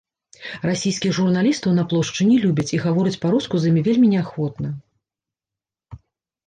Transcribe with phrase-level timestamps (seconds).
[0.69, 4.75] Расійскіх журналістаў на плошчы не любяць, і гавораць па-руску з імі вельмі неахвотна.